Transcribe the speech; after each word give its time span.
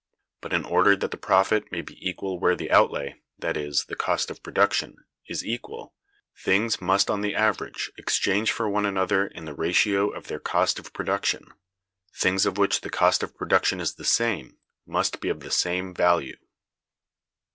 But 0.41 0.51
in 0.51 0.65
order 0.65 0.95
that 0.95 1.11
the 1.11 1.15
profit 1.15 1.71
may 1.71 1.81
be 1.81 1.95
equal 2.09 2.39
where 2.39 2.55
the 2.55 2.71
outlay, 2.71 3.21
that 3.37 3.55
is, 3.55 3.85
the 3.85 3.95
cost 3.95 4.31
of 4.31 4.41
production, 4.41 5.05
is 5.27 5.45
equal, 5.45 5.93
things 6.43 6.81
must 6.81 7.11
on 7.11 7.21
the 7.21 7.35
average 7.35 7.91
exchange 7.99 8.51
for 8.51 8.67
one 8.67 8.87
another 8.87 9.27
in 9.27 9.45
the 9.45 9.53
ratio 9.53 10.09
of 10.09 10.25
their 10.25 10.39
cost 10.39 10.79
of 10.79 10.91
production; 10.91 11.53
things 12.15 12.47
of 12.47 12.57
which 12.57 12.81
the 12.81 12.89
cost 12.89 13.21
of 13.21 13.37
production 13.37 13.79
is 13.79 13.93
the 13.93 14.03
same, 14.03 14.57
must 14.87 15.21
be 15.21 15.29
of 15.29 15.41
the 15.41 15.51
same 15.51 15.93
value. 15.93 16.39